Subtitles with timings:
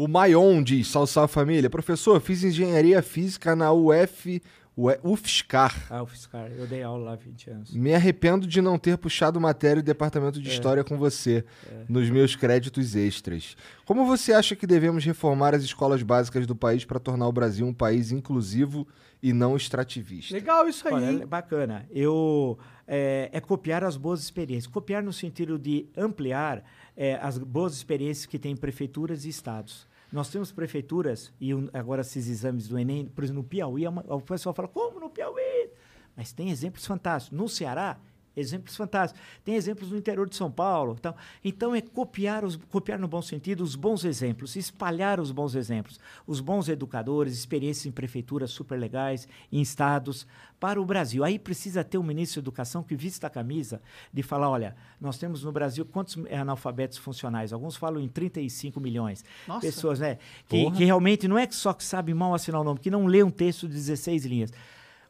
[0.00, 1.68] O Maion diz, salve, salve família.
[1.68, 4.40] Professor, fiz engenharia física na UF,
[4.80, 5.86] UE- UFSCar.
[5.90, 7.74] Ah, o Fiscar, eu dei aula lá há 20 anos.
[7.74, 10.52] Me arrependo de não ter puxado matéria do departamento de É.
[10.52, 11.44] história com você
[11.88, 13.56] nos meus créditos extras.
[13.84, 17.66] Como você acha que devemos reformar as escolas básicas do país para tornar o Brasil
[17.66, 18.86] um país inclusivo
[19.20, 20.32] e não extrativista?
[20.32, 20.94] Legal isso aí.
[20.94, 21.84] Olha, é bacana.
[21.90, 22.56] Eu
[22.86, 24.72] é, é copiar as boas experiências.
[24.72, 26.62] Copiar no sentido de ampliar
[26.96, 29.88] é, as boas experiências que tem prefeituras e estados.
[30.10, 34.20] Nós temos prefeituras, e agora esses exames do Enem, por exemplo, no Piauí, é o
[34.20, 35.70] pessoal fala, como no Piauí?
[36.16, 37.38] Mas tem exemplos fantásticos.
[37.38, 37.98] No Ceará,
[38.38, 39.22] exemplos fantásticos.
[39.44, 40.96] Tem exemplos no interior de São Paulo.
[40.98, 45.54] Então, então é copiar, os, copiar no bom sentido os bons exemplos, espalhar os bons
[45.54, 50.26] exemplos, os bons educadores, experiências em prefeituras super legais, em estados,
[50.60, 51.24] para o Brasil.
[51.24, 53.80] Aí precisa ter um ministro de educação que vista a camisa
[54.12, 57.52] de falar, olha, nós temos no Brasil quantos analfabetos funcionais?
[57.52, 59.24] Alguns falam em 35 milhões.
[59.46, 59.60] Nossa.
[59.60, 60.18] Pessoas, né?
[60.48, 63.22] Que, que realmente não é só que sabe mal assinar o nome, que não lê
[63.22, 64.52] um texto de 16 linhas.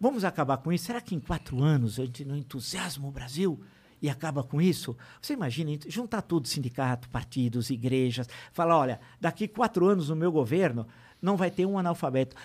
[0.00, 0.86] Vamos acabar com isso?
[0.86, 3.60] Será que em quatro anos a gente não entusiasma o Brasil
[4.02, 4.96] e acaba com isso?
[5.20, 10.86] Você imagina, juntar tudo, sindicato, partidos, igrejas, falar, olha, daqui quatro anos no meu governo
[11.22, 12.36] não vai ter um analfabeto.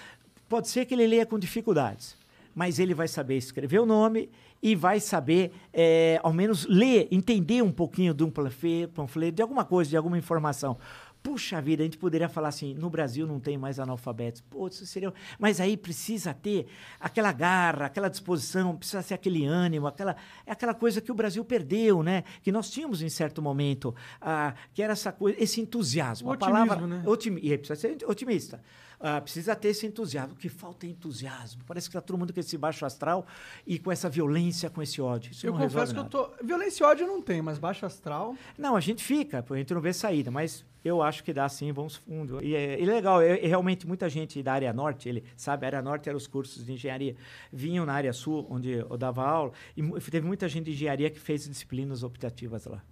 [0.48, 2.16] Pode ser que ele leia com dificuldades,
[2.56, 4.30] mas ele vai saber escrever o nome
[4.62, 9.42] e vai saber, eh, ao menos, ler, entender um pouquinho de um panfle- panfleto, de
[9.42, 10.78] alguma coisa, de alguma informação.
[11.22, 14.42] Puxa vida, a gente poderia falar assim, no Brasil não tem mais analfabetos.
[14.42, 15.14] Pô, isso seria...
[15.38, 16.68] Mas aí precisa ter
[17.00, 21.44] aquela garra, aquela disposição, precisa ser aquele ânimo, aquela, é aquela coisa que o Brasil
[21.44, 22.24] perdeu, né?
[22.42, 26.30] Que nós tínhamos em certo momento, ah, que era essa coisa, esse entusiasmo.
[26.30, 27.04] O a palavra, otimismo, né?
[27.06, 28.62] otimi- e aí precisa ser otimista.
[29.02, 30.34] Ah, precisa ter esse entusiasmo.
[30.34, 31.62] O que falta é entusiasmo.
[31.66, 33.26] Parece que está todo mundo com esse baixo astral
[33.66, 35.32] e com essa violência, com esse ódio.
[35.32, 36.10] Isso Eu não confesso que eu nada.
[36.10, 36.30] tô.
[36.44, 38.36] Violência e ódio eu não tenho, mas baixo astral.
[38.58, 41.72] Não, a gente fica, a gente não vê saída, mas eu acho que dá sim,
[41.72, 42.44] vamos fundo.
[42.44, 45.68] E é, e legal, é, é realmente muita gente da área norte, ele sabe, a
[45.70, 47.16] área norte eram os cursos de engenharia,
[47.54, 51.20] vinham na área sul, onde eu dava aula, e teve muita gente de engenharia que
[51.20, 52.84] fez disciplinas optativas lá.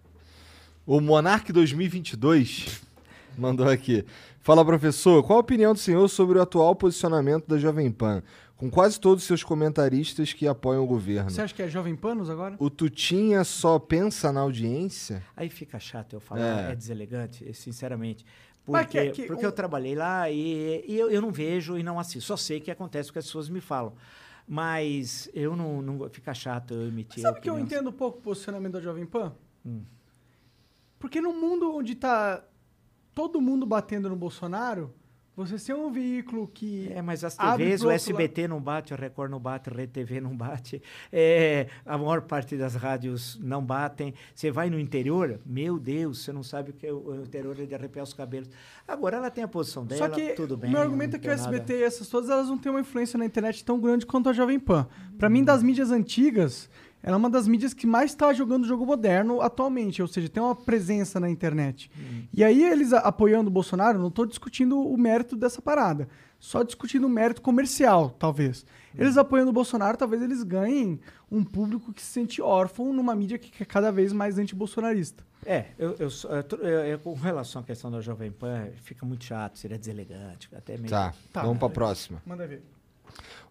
[0.86, 2.82] O Monark 2022
[3.38, 4.06] mandou aqui.
[4.42, 8.24] Fala, professor, qual a opinião do senhor sobre o atual posicionamento da Jovem Pan,
[8.56, 11.30] com quase todos os seus comentaristas que apoiam o governo?
[11.30, 12.56] Você acha que é Jovem Panos agora?
[12.60, 15.24] O Tutinha só pensa na audiência?
[15.36, 16.72] Aí fica chato eu falar, É.
[16.72, 18.26] é, deselegante, eh, sinceramente.
[18.68, 21.78] Mas Porque, que- que porque um- eu trabalhei lá e, e eu, eu não vejo
[21.78, 22.28] e não assisto.
[22.28, 23.94] Só sei que acontece o que as pessoas me falam.
[24.46, 27.22] Mas eu não, não fica chato eu emitir.
[27.22, 29.34] Sabe que eu entendo um pouco o posicionamento da Jovem Pan?
[29.66, 29.82] Hum.
[31.00, 32.42] Porque no mundo onde tá
[33.18, 34.94] todo mundo batendo no Bolsonaro,
[35.36, 36.88] você ser um veículo que.
[36.92, 40.36] É, mas as TVs, o SBT não bate, o Record não bate, o RedeTV não
[40.38, 44.14] bate, é, a maior parte das rádios não batem.
[44.36, 47.66] Você vai no interior, meu Deus, você não sabe o que é o interior é
[47.66, 48.50] de arrepiar os cabelos.
[48.88, 50.70] Agora ela tem a posição dela, Só que tudo bem.
[50.70, 52.72] o meu argumento é que o tem nada- SBT e essas todas elas não têm
[52.72, 54.88] uma influência na internet tão grande quanto a Jovem Pan.
[55.18, 55.32] Pra Hum.
[55.32, 56.70] mim, das mídias antigas,
[57.04, 60.28] ela é uma das mídias que mais está jogando o jogo moderno atualmente, ou seja,
[60.28, 61.90] tem uma presença na internet.
[61.98, 62.24] Hum.
[62.34, 66.08] E aí eles a- apoiando o Bolsonaro, não estou discutindo o mérito dessa parada,
[66.40, 68.66] só discutindo o mérito comercial, talvez.
[68.94, 68.98] Hum.
[69.00, 71.00] Eles apoiando o Bolsonaro, talvez eles ganhem
[71.32, 75.24] um público que se sente órfão numa mídia que é cada vez mais anti-bolsonarista.
[75.46, 79.24] É, eu, eu, eu, eu- eu- com relação à questão da Jovem Pan, fica muito
[79.24, 80.90] chato, seria deselegante, até meio...
[80.90, 81.44] Tá, Tá.
[81.44, 82.22] vamos pra próxima.
[82.26, 82.62] Manda ver.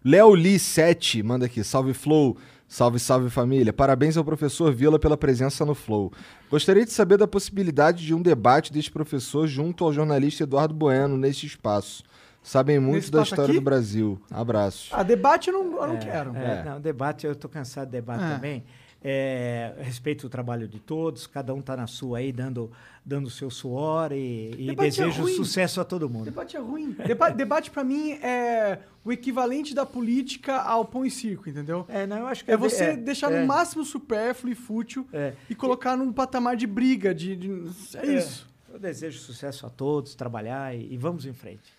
[0.03, 1.63] Léo Lee 7 manda aqui.
[1.63, 2.37] Salve Flow.
[2.67, 3.71] Salve, salve família.
[3.71, 6.11] Parabéns ao professor Vila pela presença no Flow.
[6.51, 11.15] Gostaria de saber da possibilidade de um debate deste professor junto ao jornalista Eduardo Bueno
[11.15, 12.03] neste espaço.
[12.43, 13.53] Sabem muito da história aqui?
[13.55, 14.19] do Brasil.
[14.31, 14.89] Abraços.
[14.93, 16.35] Ah, debate eu não, eu não quero.
[16.35, 16.63] É, É.
[16.63, 18.35] Não, debate, eu tô cansado de debate É.
[18.35, 18.63] também.
[19.03, 22.71] É, respeito o trabalho de todos, cada um tá na sua aí, dando
[23.05, 25.33] dando o seu suor e, e é desejo ruim.
[25.35, 26.25] sucesso a todo mundo.
[26.25, 26.91] Debate é ruim.
[27.05, 31.85] Deba debate, pra mim, é o equivalente da política ao pão e circo, entendeu?
[31.87, 35.07] É, não, eu acho que É você de- deixar é, no máximo supérfluo e fútil
[35.13, 35.33] É.
[35.49, 37.35] e colocar num patamar de briga, de...
[37.35, 37.63] de-
[37.95, 38.17] é, É.
[38.17, 38.49] isso.
[38.73, 41.76] Eu desejo sucesso a todos, trabalhar e, e vamos em frente.